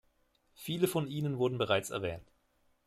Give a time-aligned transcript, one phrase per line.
[0.55, 2.31] Viele von ihnen wurden bereits erwähnt.